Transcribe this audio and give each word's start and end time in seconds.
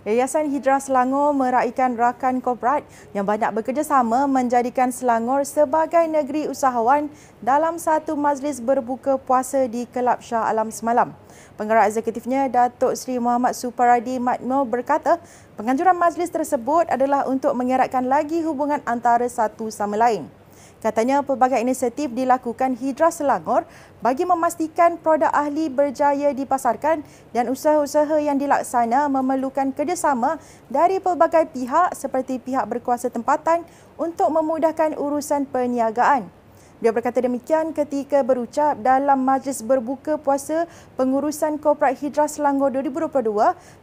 Yayasan 0.00 0.48
Hijrah 0.48 0.80
Selangor 0.80 1.36
meraihkan 1.36 1.92
rakan 1.92 2.40
korporat 2.40 2.80
yang 3.12 3.28
banyak 3.28 3.52
bekerjasama 3.52 4.24
menjadikan 4.24 4.88
Selangor 4.88 5.44
sebagai 5.44 6.00
negeri 6.08 6.48
usahawan 6.48 7.12
dalam 7.44 7.76
satu 7.76 8.16
majlis 8.16 8.64
berbuka 8.64 9.20
puasa 9.20 9.68
di 9.68 9.84
Kelab 9.84 10.24
Shah 10.24 10.48
Alam 10.48 10.72
semalam. 10.72 11.12
Pengarah 11.60 11.84
eksekutifnya 11.84 12.48
Datuk 12.48 12.96
Seri 12.96 13.20
Muhammad 13.20 13.52
Suparadi 13.52 14.16
Matmo 14.16 14.64
berkata, 14.64 15.20
penganjuran 15.60 15.92
majlis 15.92 16.32
tersebut 16.32 16.88
adalah 16.88 17.28
untuk 17.28 17.52
mengeratkan 17.52 18.08
lagi 18.08 18.40
hubungan 18.40 18.80
antara 18.88 19.28
satu 19.28 19.68
sama 19.68 20.00
lain. 20.00 20.39
Katanya 20.80 21.20
pelbagai 21.20 21.60
inisiatif 21.60 22.08
dilakukan 22.16 22.72
Hidra 22.72 23.12
Selangor 23.12 23.68
bagi 24.00 24.24
memastikan 24.24 24.96
produk 24.96 25.28
ahli 25.28 25.68
berjaya 25.68 26.32
dipasarkan 26.32 27.04
dan 27.36 27.52
usaha-usaha 27.52 28.16
yang 28.16 28.40
dilaksana 28.40 29.12
memerlukan 29.12 29.76
kerjasama 29.76 30.40
dari 30.72 30.96
pelbagai 30.96 31.52
pihak 31.52 31.92
seperti 31.92 32.40
pihak 32.40 32.64
berkuasa 32.64 33.12
tempatan 33.12 33.60
untuk 34.00 34.32
memudahkan 34.32 34.96
urusan 34.96 35.44
perniagaan. 35.52 36.39
Dia 36.80 36.96
berkata 36.96 37.20
demikian 37.20 37.76
ketika 37.76 38.24
berucap 38.24 38.72
dalam 38.80 39.20
majlis 39.20 39.60
berbuka 39.60 40.16
puasa 40.16 40.64
pengurusan 40.96 41.60
Korporat 41.60 42.00
Hidra 42.00 42.24
Selangor 42.24 42.72
2022 42.72 43.20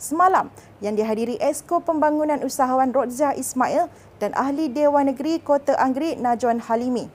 semalam 0.01 0.49
yang 0.81 0.97
dihadiri 0.97 1.37
Esko 1.37 1.77
Pembangunan 1.77 2.41
Usahawan 2.41 2.89
Rodzah 2.89 3.37
Ismail 3.37 3.85
dan 4.17 4.33
Ahli 4.33 4.73
Dewan 4.73 5.13
Negeri 5.13 5.37
Kota 5.37 5.77
Anggerik 5.77 6.17
Najwan 6.17 6.57
Halimi. 6.57 7.05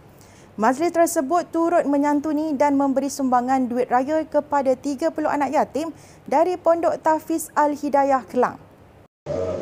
Majlis 0.55 0.95
tersebut 0.95 1.51
turut 1.51 1.83
menyantuni 1.83 2.55
dan 2.55 2.79
memberi 2.79 3.11
sumbangan 3.11 3.67
duit 3.67 3.91
raya 3.91 4.23
kepada 4.23 4.79
30 4.79 5.11
anak 5.27 5.51
yatim 5.51 5.91
dari 6.31 6.55
Pondok 6.55 7.03
Tafiz 7.03 7.51
Al-Hidayah 7.59 8.23
Kelang. 8.31 8.55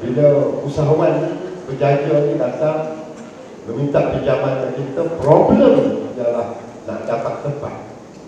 Bila 0.05 0.29
usahawan 0.69 1.33
berjaya 1.65 2.29
ni 2.29 2.37
datang 2.37 3.00
meminta 3.69 4.13
pinjaman 4.15 4.73
kita, 4.77 5.03
problem 5.21 5.75
adalah 6.17 6.61
nak 6.89 7.01
dapat 7.05 7.35
tempat 7.45 7.75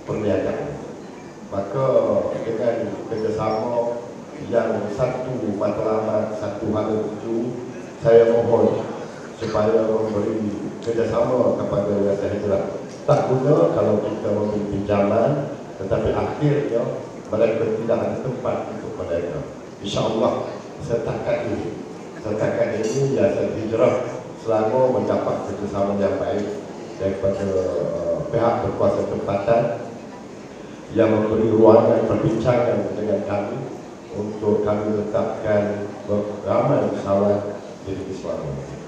perniagaan. 0.05 0.77
Maka 1.53 1.87
dengan 2.33 2.77
kerjasama 3.13 4.01
yang 4.49 4.89
satu 4.97 5.33
matlamat, 5.57 6.37
satu 6.41 6.73
hal 6.73 6.89
itu, 7.17 7.53
saya 8.01 8.33
mohon 8.33 8.83
supaya 9.37 9.85
memberi 9.85 10.49
kerjasama 10.81 11.61
kepada 11.61 11.93
Yayasan 12.03 12.31
Hijrah. 12.41 12.65
Tak 13.05 13.21
guna 13.29 13.75
kalau 13.75 14.01
kita 14.01 14.29
memberi 14.33 14.63
pinjaman, 14.73 15.31
tetapi 15.77 16.11
akhirnya 16.15 16.83
mereka 17.29 17.65
tidak 17.77 17.99
ada 18.01 18.19
tempat 18.23 18.57
untuk 18.73 18.93
mereka. 19.03 19.39
InsyaAllah 19.83 20.33
setakat 20.81 21.53
ini, 21.53 21.69
setakat 22.23 22.69
ini 22.81 23.19
Yayasan 23.19 23.51
Hijrah 23.61 24.22
selama 24.43 24.99
mendapat 24.99 25.47
kerjasama 25.47 25.95
yang 26.03 26.19
baik 26.19 26.47
daripada 26.99 27.47
uh, 27.47 28.19
pihak 28.35 28.55
berkuasa 28.67 29.07
tempatan 29.07 29.63
yang 30.99 31.09
memberi 31.09 31.49
ruangan 31.49 32.05
perbincangan 32.11 32.79
dengan 32.99 33.23
kami 33.25 33.59
untuk 34.13 34.67
kami 34.67 34.99
letakkan 34.99 35.89
ramai 36.45 36.85
usahawan 36.93 37.39
di 37.87 38.13
Selangor. 38.13 38.83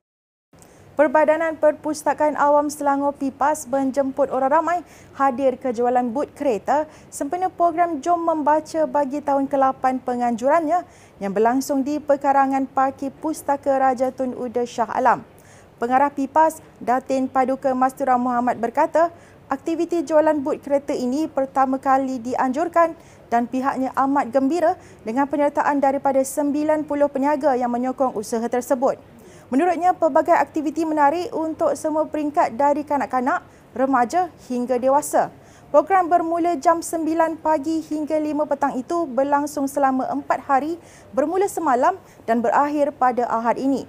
Perbadanan 0.94 1.58
Perpustakaan 1.58 2.38
Awam 2.38 2.70
Selangor 2.70 3.18
PIPAS 3.18 3.66
menjemput 3.66 4.30
orang 4.30 4.62
ramai 4.62 4.78
hadir 5.18 5.58
ke 5.58 5.74
jualan 5.74 6.06
but 6.14 6.30
kereta 6.38 6.86
sempena 7.10 7.50
program 7.50 7.98
Jom 7.98 8.22
Membaca 8.22 8.86
bagi 8.86 9.18
tahun 9.18 9.50
ke-8 9.50 10.06
penganjurannya 10.06 10.86
yang 11.18 11.32
berlangsung 11.34 11.82
di 11.82 11.98
pekarangan 11.98 12.70
Parkir 12.70 13.10
Pustaka 13.10 13.74
Raja 13.74 14.14
Tun 14.14 14.38
Uda 14.38 14.62
Shah 14.62 14.86
Alam. 14.86 15.33
Pengarah 15.74 16.06
PIPAS, 16.06 16.62
Datin 16.78 17.26
Paduka 17.26 17.74
Mastura 17.74 18.14
Muhammad 18.14 18.62
berkata, 18.62 19.10
aktiviti 19.50 20.06
jualan 20.06 20.38
but 20.38 20.62
kereta 20.62 20.94
ini 20.94 21.26
pertama 21.26 21.82
kali 21.82 22.22
dianjurkan 22.22 22.94
dan 23.26 23.50
pihaknya 23.50 23.90
amat 23.98 24.30
gembira 24.30 24.78
dengan 25.02 25.26
penyertaan 25.26 25.82
daripada 25.82 26.22
90 26.22 26.86
peniaga 27.10 27.58
yang 27.58 27.74
menyokong 27.74 28.14
usaha 28.14 28.46
tersebut. 28.46 29.02
Menurutnya, 29.50 29.92
pelbagai 29.98 30.38
aktiviti 30.38 30.86
menarik 30.86 31.34
untuk 31.34 31.74
semua 31.74 32.06
peringkat 32.06 32.54
dari 32.54 32.86
kanak-kanak, 32.86 33.42
remaja 33.74 34.30
hingga 34.46 34.78
dewasa. 34.78 35.34
Program 35.74 36.06
bermula 36.06 36.54
jam 36.54 36.78
9 36.78 37.42
pagi 37.42 37.82
hingga 37.82 38.14
5 38.14 38.46
petang 38.46 38.78
itu 38.78 39.10
berlangsung 39.10 39.66
selama 39.66 40.06
4 40.06 40.38
hari 40.46 40.78
bermula 41.10 41.50
semalam 41.50 41.98
dan 42.30 42.38
berakhir 42.38 42.94
pada 42.94 43.26
Ahad 43.26 43.58
ini. 43.58 43.82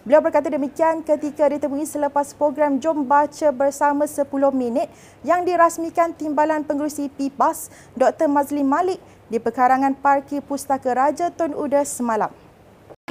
Beliau 0.00 0.24
berkata 0.24 0.48
demikian 0.48 1.04
ketika 1.04 1.44
ditemui 1.44 1.84
selepas 1.84 2.32
program 2.32 2.80
Jom 2.80 3.04
Baca 3.04 3.52
Bersama 3.52 4.08
10 4.08 4.24
Minit 4.48 4.88
yang 5.20 5.44
dirasmikan 5.44 6.16
Timbalan 6.16 6.64
Pengurusi 6.64 7.12
PIPAS 7.12 7.68
Dr. 7.92 8.24
Mazli 8.24 8.64
Malik 8.64 8.96
di 9.28 9.36
pekarangan 9.36 9.92
Parkir 9.92 10.40
Pustaka 10.40 10.96
Raja 10.96 11.28
Tun 11.28 11.52
Uda 11.52 11.84
semalam. 11.84 12.32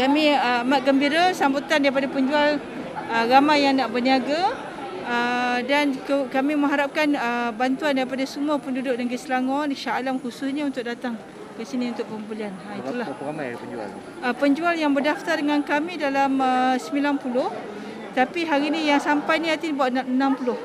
Kami 0.02 0.34
uh, 0.34 0.66
amat 0.66 0.82
gembira 0.82 1.30
sambutan 1.38 1.78
daripada 1.78 2.10
penjual 2.10 2.58
uh, 2.58 3.26
ramai 3.30 3.70
yang 3.70 3.78
nak 3.78 3.94
berniaga 3.94 4.58
uh, 5.06 5.62
dan 5.70 5.94
ke, 5.94 6.26
kami 6.34 6.58
mengharapkan 6.58 7.14
uh, 7.14 7.54
bantuan 7.54 8.02
daripada 8.02 8.26
semua 8.26 8.58
penduduk 8.58 8.98
negeri 8.98 9.22
Selangor 9.22 9.70
Shah 9.78 10.02
Alam 10.02 10.18
khususnya 10.18 10.66
untuk 10.66 10.82
datang 10.90 11.22
ke 11.60 11.68
sini 11.68 11.92
untuk 11.92 12.08
pembelian. 12.08 12.56
Ha, 12.56 12.80
itulah. 12.80 13.08
Berapa 13.12 13.24
ramai 13.28 13.52
penjual? 13.60 13.90
Uh, 14.24 14.36
penjual 14.40 14.76
yang 14.80 14.96
berdaftar 14.96 15.36
dengan 15.36 15.60
kami 15.60 16.00
dalam 16.00 16.40
uh, 16.40 16.80
90 16.80 17.76
tapi 18.16 18.48
hari 18.48 18.72
ini 18.72 18.88
yang 18.88 19.04
sampai 19.04 19.44
ni 19.44 19.52
nanti 19.52 19.76
buat 19.76 19.92
60. 19.92 20.08
Uh, 20.10 20.56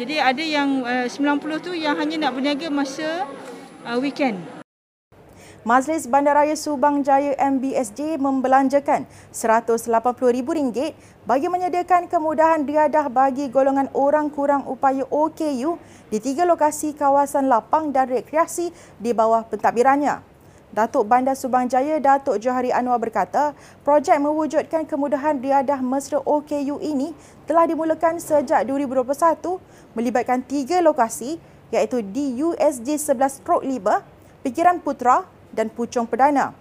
jadi 0.00 0.32
ada 0.32 0.40
yang 0.40 0.80
uh, 0.80 1.04
90 1.04 1.60
tu 1.60 1.76
yang 1.76 1.94
hanya 2.00 2.28
nak 2.28 2.32
berniaga 2.40 2.72
masa 2.72 3.28
uh, 3.84 4.00
weekend. 4.00 4.57
Majlis 5.68 6.08
Bandaraya 6.08 6.56
Subang 6.56 7.04
Jaya 7.04 7.36
MBSJ 7.36 8.16
membelanjakan 8.16 9.04
RM180,000 9.36 10.96
bagi 11.28 11.44
menyediakan 11.52 12.08
kemudahan 12.08 12.64
diadah 12.64 13.12
bagi 13.12 13.52
golongan 13.52 13.92
orang 13.92 14.32
kurang 14.32 14.64
upaya 14.64 15.04
OKU 15.12 15.76
di 16.08 16.18
tiga 16.24 16.48
lokasi 16.48 16.96
kawasan 16.96 17.52
lapang 17.52 17.92
dan 17.92 18.08
rekreasi 18.08 18.72
di 18.96 19.12
bawah 19.12 19.44
pentadbirannya. 19.44 20.24
Datuk 20.72 21.04
Bandar 21.04 21.36
Subang 21.36 21.68
Jaya 21.68 22.00
Datuk 22.00 22.40
Johari 22.40 22.72
Anwar 22.72 22.96
berkata, 22.96 23.52
projek 23.84 24.16
mewujudkan 24.24 24.88
kemudahan 24.88 25.36
diadah 25.36 25.84
mesra 25.84 26.16
OKU 26.24 26.80
ini 26.80 27.12
telah 27.44 27.68
dimulakan 27.68 28.16
sejak 28.16 28.64
2021 28.64 29.60
melibatkan 29.92 30.40
tiga 30.48 30.80
lokasi 30.80 31.36
iaitu 31.68 32.00
di 32.00 32.40
USJ 32.40 32.96
11-5, 32.96 33.44
Pikiran 34.40 34.80
Putra, 34.80 35.28
dan 35.58 35.66
Pucung 35.74 36.06
Perdana. 36.06 36.54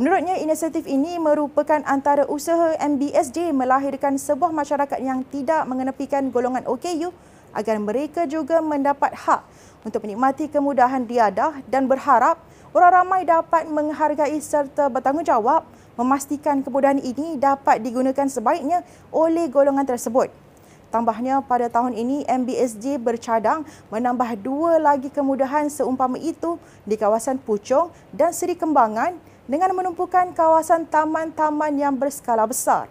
Menurutnya, 0.00 0.40
inisiatif 0.40 0.88
ini 0.88 1.20
merupakan 1.20 1.84
antara 1.84 2.24
usaha 2.24 2.72
MBSJ 2.80 3.52
melahirkan 3.52 4.16
sebuah 4.16 4.48
masyarakat 4.56 4.96
yang 5.04 5.20
tidak 5.28 5.68
mengenepikan 5.68 6.32
golongan 6.32 6.64
OKU 6.64 7.12
agar 7.52 7.76
mereka 7.76 8.24
juga 8.24 8.64
mendapat 8.64 9.12
hak 9.12 9.44
untuk 9.84 10.08
menikmati 10.08 10.48
kemudahan 10.48 11.04
diadah 11.04 11.60
dan 11.68 11.90
berharap 11.90 12.40
orang 12.72 13.04
ramai 13.04 13.20
dapat 13.26 13.66
menghargai 13.66 14.38
serta 14.38 14.86
bertanggungjawab 14.86 15.66
memastikan 15.98 16.62
kemudahan 16.62 17.02
ini 17.02 17.34
dapat 17.34 17.82
digunakan 17.82 18.30
sebaiknya 18.30 18.86
oleh 19.10 19.50
golongan 19.50 19.82
tersebut. 19.82 20.30
Tambahnya 20.88 21.44
pada 21.44 21.68
tahun 21.68 21.92
ini 21.92 22.24
MBSJ 22.24 22.96
bercadang 22.96 23.68
menambah 23.92 24.40
dua 24.40 24.80
lagi 24.80 25.12
kemudahan 25.12 25.68
seumpama 25.68 26.16
itu 26.16 26.56
di 26.88 26.96
kawasan 26.96 27.36
Puchong 27.36 27.92
dan 28.08 28.32
Seri 28.32 28.56
Kembangan 28.56 29.12
dengan 29.44 29.76
menumpukan 29.76 30.32
kawasan 30.32 30.88
taman-taman 30.88 31.76
yang 31.76 31.92
berskala 31.92 32.48
besar. 32.48 32.88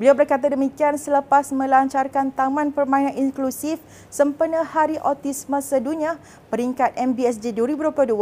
Beliau 0.00 0.16
berkata 0.16 0.48
demikian 0.48 0.96
selepas 0.96 1.52
melancarkan 1.52 2.32
Taman 2.32 2.72
Permainan 2.72 3.18
Inklusif 3.18 3.82
sempena 4.08 4.64
Hari 4.64 4.96
Autisme 5.02 5.58
Sedunia 5.60 6.16
peringkat 6.48 6.96
MBSJ 6.96 7.52
2022 7.52 8.14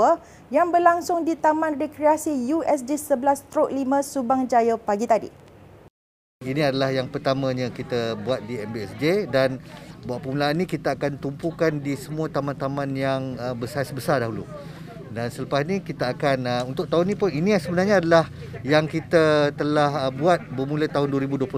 yang 0.50 0.72
berlangsung 0.72 1.22
di 1.22 1.38
Taman 1.38 1.78
Rekreasi 1.78 2.32
USJ 2.58 2.96
11-5 2.96 3.52
Subang 4.02 4.48
Jaya 4.48 4.74
pagi 4.80 5.06
tadi. 5.06 5.45
Ini 6.46 6.70
adalah 6.70 6.94
yang 6.94 7.10
pertamanya 7.10 7.66
kita 7.74 8.14
buat 8.14 8.38
di 8.46 8.62
MBSJ 8.62 9.26
dan 9.34 9.58
buat 10.06 10.22
permulaan 10.22 10.54
ini 10.62 10.70
kita 10.70 10.94
akan 10.94 11.18
tumpukan 11.18 11.82
di 11.82 11.98
semua 11.98 12.30
taman-taman 12.30 12.86
yang 12.94 13.34
uh, 13.42 13.50
besar-besar 13.58 14.22
dahulu. 14.22 14.46
Dan 15.10 15.26
selepas 15.34 15.66
ini 15.66 15.82
kita 15.82 16.14
akan 16.14 16.38
uh, 16.46 16.62
untuk 16.70 16.86
tahun 16.86 17.10
ini 17.10 17.16
pun 17.18 17.30
ini 17.34 17.50
sebenarnya 17.58 17.98
adalah 17.98 18.30
yang 18.62 18.86
kita 18.86 19.50
telah 19.58 20.06
uh, 20.06 20.12
buat 20.14 20.38
bermula 20.54 20.86
tahun 20.86 21.10
2021 21.10 21.50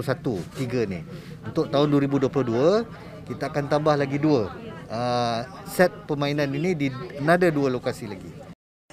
tiga 0.57 0.81
ni. 0.89 1.05
Untuk 1.45 1.69
tahun 1.69 1.87
2022 1.93 3.29
kita 3.29 3.53
akan 3.53 3.69
tambah 3.69 3.93
lagi 3.93 4.17
dua 4.17 4.49
uh, 4.89 5.45
set 5.69 5.93
permainan 6.09 6.49
ini 6.49 6.73
di 6.73 6.87
ada 7.21 7.53
dua 7.53 7.69
lokasi 7.69 8.09
lagi. 8.09 8.48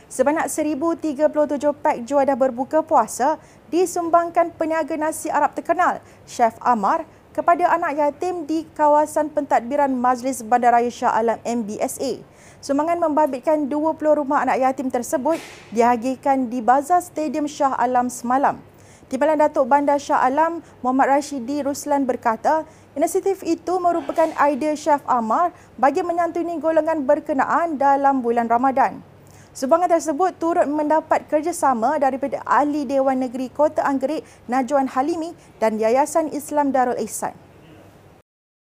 Sebanyak 0.06 0.46
1,037 0.46 1.82
pak 1.82 2.06
juadah 2.06 2.38
berbuka 2.38 2.78
puasa 2.78 3.42
disumbangkan 3.74 4.54
peniaga 4.54 4.94
nasi 4.94 5.26
Arab 5.26 5.50
terkenal, 5.58 5.98
Chef 6.30 6.54
Amar, 6.62 7.02
kepada 7.34 7.66
anak 7.74 7.98
yatim 7.98 8.46
di 8.46 8.62
kawasan 8.78 9.34
pentadbiran 9.34 9.90
Majlis 9.90 10.46
Bandaraya 10.46 10.86
Shah 10.94 11.10
Alam 11.10 11.42
MBSA. 11.42 12.22
Sumbangan 12.62 13.02
membabitkan 13.02 13.66
20 13.66 13.98
rumah 14.22 14.46
anak 14.46 14.62
yatim 14.62 14.94
tersebut 14.94 15.42
dihagihkan 15.74 16.54
di 16.54 16.62
Bazar 16.62 17.02
Stadium 17.02 17.50
Shah 17.50 17.74
Alam 17.74 18.06
semalam. 18.06 18.62
Timbalan 19.10 19.42
Datuk 19.42 19.66
Bandar 19.66 19.98
Shah 19.98 20.22
Alam 20.22 20.62
Muhammad 20.86 21.18
Rashidi 21.18 21.66
Ruslan 21.66 22.06
berkata, 22.06 22.62
inisiatif 22.94 23.42
itu 23.42 23.74
merupakan 23.82 24.30
idea 24.46 24.78
Chef 24.78 25.02
Amar 25.10 25.50
bagi 25.74 26.06
menyantuni 26.06 26.62
golongan 26.62 27.02
berkenaan 27.02 27.74
dalam 27.74 28.22
bulan 28.22 28.46
Ramadan. 28.46 29.15
Sumbangan 29.56 29.88
tersebut 29.88 30.36
turut 30.36 30.68
mendapat 30.68 31.32
kerjasama 31.32 31.96
daripada 31.96 32.44
Ahli 32.44 32.84
Dewan 32.84 33.24
Negeri 33.24 33.48
Kota 33.48 33.88
Anggerik 33.88 34.20
Najwan 34.52 34.84
Halimi 34.84 35.32
dan 35.56 35.80
Yayasan 35.80 36.28
Islam 36.28 36.76
Darul 36.76 37.00
Ihsan. 37.00 37.32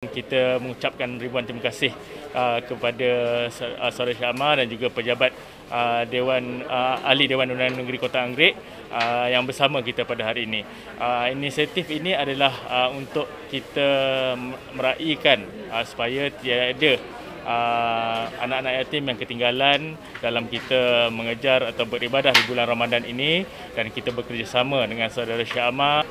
Kita 0.04 0.60
mengucapkan 0.60 1.16
ribuan 1.16 1.48
terima 1.48 1.64
kasih 1.64 1.96
uh, 2.36 2.60
kepada 2.60 3.10
uh, 3.48 3.88
Saudara 3.88 4.20
Syamar 4.20 4.60
dan 4.60 4.68
juga 4.68 4.92
pejabat 4.92 5.32
uh, 5.72 6.04
Dewan 6.12 6.68
uh, 6.68 7.08
Ahli 7.08 7.32
Dewan 7.32 7.56
Undang 7.56 7.80
Negeri 7.80 7.96
Kota 7.96 8.28
Anggerik 8.28 8.60
uh, 8.92 9.32
yang 9.32 9.48
bersama 9.48 9.80
kita 9.80 10.04
pada 10.04 10.28
hari 10.28 10.44
ini. 10.44 10.68
Uh, 11.00 11.32
inisiatif 11.32 11.88
ini 11.88 12.12
adalah 12.12 12.52
uh, 12.68 12.90
untuk 12.92 13.32
kita 13.48 14.36
meraihkan 14.76 15.48
uh, 15.72 15.88
supaya 15.88 16.28
tiada 16.36 17.00
Uh, 17.42 18.30
anak-anak 18.38 18.86
yatim 18.86 19.10
yang 19.10 19.18
ketinggalan 19.18 19.98
dalam 20.22 20.46
kita 20.46 21.10
mengejar 21.10 21.66
atau 21.74 21.90
beribadah 21.90 22.30
di 22.30 22.46
bulan 22.46 22.70
Ramadan 22.70 23.02
ini 23.02 23.50
dan 23.74 23.90
kita 23.90 24.14
bekerjasama 24.14 24.86
dengan 24.86 25.10
saudara 25.10 25.42
Syama. 25.42 26.06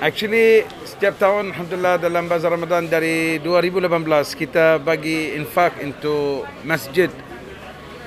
Actually, 0.00 0.64
setiap 0.88 1.20
tahun 1.20 1.52
Alhamdulillah 1.52 2.00
dalam 2.00 2.24
Bazar 2.24 2.56
Ramadan 2.56 2.88
dari 2.88 3.36
2018 3.44 4.00
kita 4.32 4.80
bagi 4.80 5.36
infak 5.36 5.76
untuk 5.84 6.48
masjid. 6.64 7.12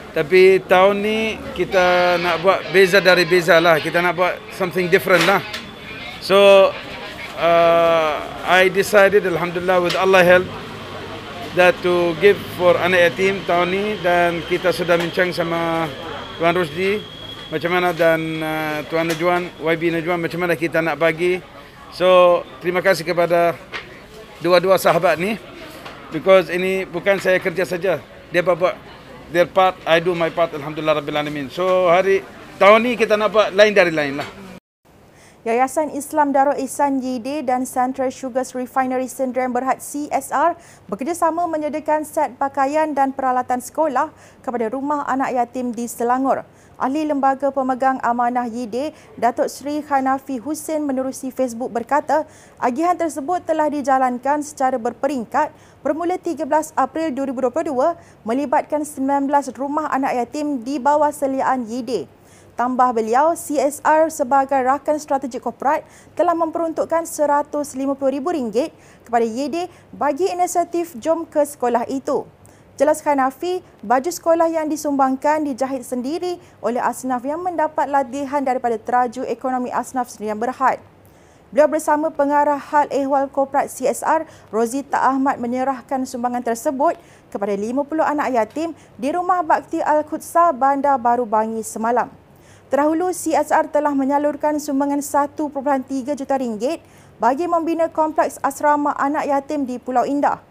Tapi 0.09 0.57
tahun 0.65 1.05
ni 1.05 1.37
kita 1.53 2.17
nak 2.17 2.41
buat 2.41 2.65
beza 2.73 2.97
dari 2.97 3.29
beza 3.29 3.61
lah. 3.61 3.77
Kita 3.77 4.01
nak 4.01 4.17
buat 4.17 4.33
something 4.57 4.89
different 4.89 5.21
lah. 5.29 5.37
So, 6.17 6.73
uh, 7.37 8.13
I 8.49 8.73
decided 8.73 9.29
Alhamdulillah 9.29 9.85
with 9.85 9.93
Allah 9.93 10.25
help 10.25 10.49
that 11.53 11.77
to 11.85 12.17
give 12.17 12.37
for 12.57 12.73
anak 12.81 13.13
yatim 13.13 13.37
tahun 13.45 13.67
ni 13.69 13.85
dan 14.01 14.41
kita 14.49 14.73
sudah 14.73 14.97
bincang 14.97 15.29
sama 15.29 15.85
Tuan 16.41 16.57
Rusdi 16.57 16.97
macam 17.53 17.69
mana 17.77 17.93
dan 17.93 18.41
uh, 18.41 18.81
Tuan 18.89 19.05
Najwan, 19.05 19.45
YB 19.61 19.93
Najwan 19.93 20.17
macam 20.17 20.41
mana 20.41 20.57
kita 20.57 20.81
nak 20.81 20.97
bagi. 20.97 21.37
So, 21.93 22.41
terima 22.57 22.81
kasih 22.81 23.05
kepada 23.05 23.53
dua-dua 24.41 24.81
sahabat 24.81 25.21
ni 25.21 25.37
because 26.09 26.49
ini 26.49 26.89
bukan 26.89 27.21
saya 27.21 27.37
kerja 27.37 27.69
saja. 27.69 28.01
Dia 28.33 28.41
buat 28.41 28.73
their 29.29 29.45
part, 29.45 29.77
I 29.85 30.01
do 30.01 30.17
my 30.17 30.33
part. 30.33 30.49
Alhamdulillah 30.57 31.05
Rabbil 31.05 31.17
Alamin. 31.21 31.47
So, 31.53 31.85
hari 31.93 32.25
tahun 32.57 32.81
ni 32.81 32.97
kita 32.97 33.13
nak 33.13 33.29
buat 33.29 33.53
lain 33.53 33.77
dari 33.77 33.93
lain 33.93 34.17
lah. 34.17 34.42
Yayasan 35.43 35.91
Islam 35.91 36.31
Darul 36.31 36.55
Ihsan 36.55 37.03
YD 37.03 37.43
dan 37.43 37.67
Central 37.67 38.15
Sugars 38.15 38.55
Refinery 38.55 39.11
Syndrome 39.11 39.51
Berhad 39.51 39.83
CSR 39.83 40.55
bekerjasama 40.87 41.51
menyediakan 41.51 42.07
set 42.07 42.39
pakaian 42.39 42.95
dan 42.95 43.11
peralatan 43.11 43.59
sekolah 43.59 44.07
kepada 44.39 44.71
rumah 44.71 45.03
anak 45.03 45.35
yatim 45.35 45.75
di 45.75 45.83
Selangor. 45.83 46.47
Ahli 46.79 47.03
Lembaga 47.03 47.51
Pemegang 47.51 47.99
Amanah 47.99 48.47
YD, 48.47 48.95
Datuk 49.19 49.51
Seri 49.51 49.83
Hanafi 49.83 50.39
Hussein 50.39 50.87
menerusi 50.87 51.27
Facebook 51.27 51.75
berkata, 51.75 52.23
agihan 52.55 52.95
tersebut 52.95 53.43
telah 53.43 53.67
dijalankan 53.67 54.39
secara 54.47 54.79
berperingkat 54.79 55.51
bermula 55.83 56.15
13 56.15 56.47
April 56.71 57.11
2022 57.19 57.67
melibatkan 58.23 58.87
19 58.87 59.27
rumah 59.59 59.91
anak 59.91 60.23
yatim 60.23 60.63
di 60.63 60.79
bawah 60.79 61.11
seliaan 61.11 61.67
YD. 61.67 62.22
Tambah 62.53 62.93
beliau, 62.93 63.33
CSR 63.33 64.13
sebagai 64.13 64.61
rakan 64.61 65.01
strategik 65.01 65.41
korporat 65.41 65.81
telah 66.13 66.37
memperuntukkan 66.37 67.09
RM150,000 67.09 68.69
kepada 69.01 69.25
YD 69.25 69.73
bagi 69.89 70.29
inisiatif 70.29 70.93
Jom 71.01 71.25
ke 71.25 71.41
Sekolah 71.49 71.81
itu. 71.89 72.29
Jelaskan 72.77 73.21
Nafi, 73.21 73.65
baju 73.81 74.09
sekolah 74.09 74.49
yang 74.49 74.69
disumbangkan 74.69 75.45
dijahit 75.45 75.81
sendiri 75.81 76.37
oleh 76.61 76.81
asnaf 76.81 77.25
yang 77.25 77.41
mendapat 77.41 77.89
latihan 77.89 78.41
daripada 78.45 78.77
teraju 78.77 79.25
ekonomi 79.25 79.73
asnaf 79.73 80.13
Sdn 80.13 80.37
Berhad. 80.37 80.77
Beliau 81.53 81.69
bersama 81.69 82.09
pengarah 82.09 82.57
hal 82.57 82.89
ehwal 82.89 83.29
korporat 83.29 83.69
CSR, 83.69 84.25
Rozita 84.49 85.01
Ahmad 85.05 85.37
menyerahkan 85.37 86.05
sumbangan 86.05 86.41
tersebut 86.41 86.97
kepada 87.29 87.53
50 87.53 87.81
anak 88.01 88.27
yatim 88.33 88.73
di 88.97 89.09
Rumah 89.09 89.41
Bakti 89.45 89.77
Al-Qudsa 89.77 90.49
Bandar 90.53 90.97
Baru 90.97 91.29
Bangi 91.29 91.61
semalam. 91.61 92.22
Terdahulu, 92.73 93.13
CSR 93.13 93.69
telah 93.69 93.93
menyalurkan 93.93 94.57
sumbangan 94.57 94.97
1.3 94.97 96.17
juta 96.17 96.35
ringgit 96.41 96.81
bagi 97.21 97.45
membina 97.45 97.85
kompleks 97.85 98.41
asrama 98.41 98.97
anak 98.97 99.29
yatim 99.29 99.61
di 99.61 99.77
Pulau 99.77 100.09
Indah. 100.09 100.41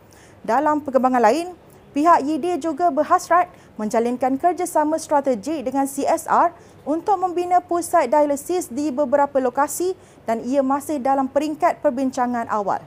Dalam 0.46 0.78
perkembangan 0.86 1.18
lain, 1.18 1.50
pihak 1.90 2.22
YD 2.22 2.62
juga 2.62 2.94
berhasrat 2.94 3.50
menjalinkan 3.74 4.38
kerjasama 4.38 5.02
strategi 5.02 5.66
dengan 5.66 5.82
CSR 5.82 6.54
untuk 6.86 7.18
membina 7.18 7.58
pusat 7.58 8.06
dialisis 8.06 8.70
di 8.70 8.94
beberapa 8.94 9.42
lokasi 9.42 9.98
dan 10.22 10.46
ia 10.46 10.62
masih 10.62 11.02
dalam 11.02 11.26
peringkat 11.26 11.82
perbincangan 11.82 12.46
awal. 12.54 12.86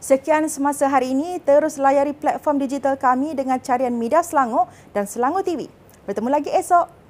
Sekian 0.00 0.48
semasa 0.48 0.88
hari 0.88 1.12
ini, 1.12 1.36
terus 1.36 1.76
layari 1.76 2.16
platform 2.16 2.64
digital 2.64 2.96
kami 2.96 3.36
dengan 3.36 3.60
carian 3.60 3.92
Media 3.92 4.24
Selangor 4.24 4.72
dan 4.96 5.04
Selangor 5.04 5.44
TV. 5.44 5.68
Bertemu 6.08 6.32
lagi 6.32 6.48
esok. 6.48 7.03